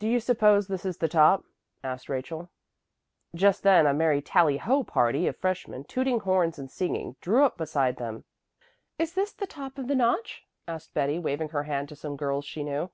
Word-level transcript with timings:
"Do 0.00 0.08
you 0.08 0.18
suppose 0.18 0.66
this 0.66 0.84
is 0.84 0.96
the 0.96 1.06
top?" 1.06 1.44
asked 1.84 2.08
Rachel. 2.08 2.50
Just 3.32 3.62
then 3.62 3.86
a 3.86 3.94
merry 3.94 4.20
tally 4.20 4.56
ho 4.56 4.82
party 4.82 5.28
of 5.28 5.36
freshmen, 5.36 5.84
tooting 5.84 6.18
horns 6.18 6.58
and 6.58 6.68
singing, 6.68 7.14
drew 7.20 7.44
up 7.44 7.58
beside 7.58 7.94
them. 7.96 8.24
"Is 8.98 9.14
this 9.14 9.30
the 9.32 9.46
top 9.46 9.78
of 9.78 9.86
the 9.86 9.94
notch?" 9.94 10.44
asked 10.66 10.94
Betty, 10.94 11.20
waving 11.20 11.50
her 11.50 11.62
hand 11.62 11.88
to 11.90 11.94
some 11.94 12.16
girls 12.16 12.44
she 12.44 12.64
knew. 12.64 12.90